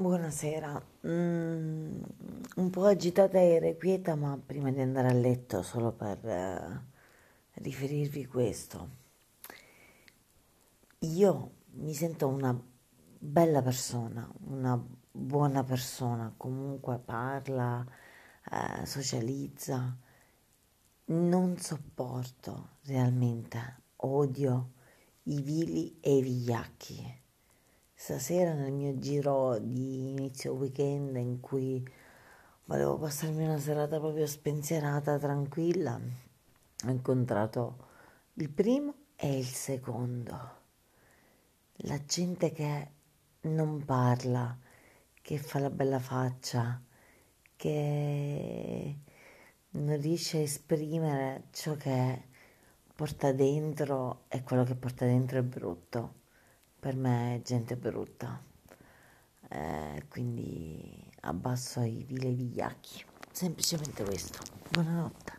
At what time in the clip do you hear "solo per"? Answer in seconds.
5.62-6.24